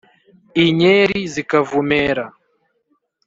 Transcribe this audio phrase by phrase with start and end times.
[0.65, 2.25] inyeri zikavumera,